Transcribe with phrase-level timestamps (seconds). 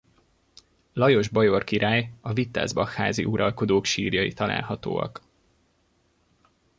[0.93, 5.21] Lajos bajor király a Wittelsbach-házi uralkodók sírjai találhatóak.